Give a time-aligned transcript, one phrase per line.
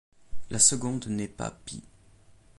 [0.49, 1.83] La seconde n'est pas pie.